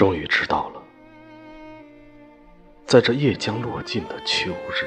[0.00, 0.82] 终于知道了，
[2.86, 4.86] 在这夜将落尽的秋日，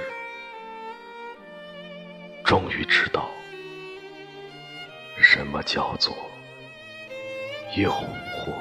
[2.43, 3.30] 终于知道
[5.21, 6.16] 什么叫做
[7.77, 8.52] 诱惑。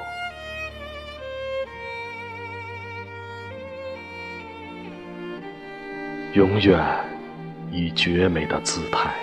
[6.35, 6.79] 永远
[7.71, 9.15] 以绝美的姿态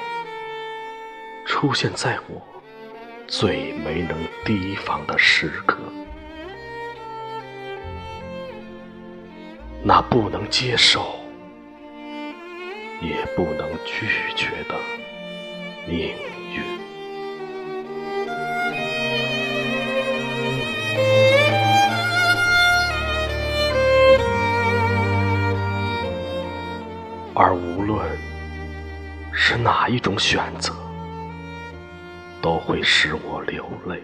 [1.45, 2.41] 出现在我
[3.27, 5.77] 最没能提防的时刻。
[9.81, 11.01] 那不能接受，
[13.01, 14.75] 也不能拒绝的
[15.87, 16.13] 命
[16.53, 16.61] 运。
[27.33, 28.05] 而无论
[29.31, 30.75] 是哪一种选择，
[32.41, 34.03] 都会使我流泪，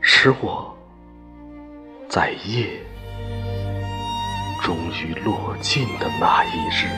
[0.00, 0.74] 使我。
[2.08, 2.66] 在夜
[4.62, 6.88] 终于落尽的那一日。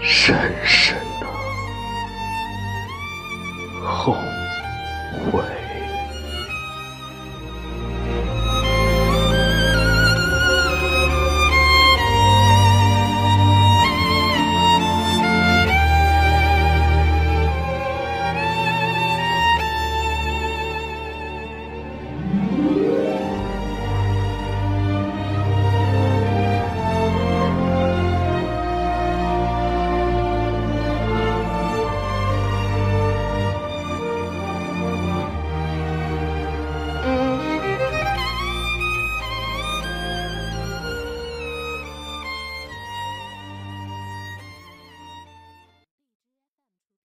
[0.00, 1.26] 深深的
[3.84, 4.14] 后
[5.30, 5.67] 悔。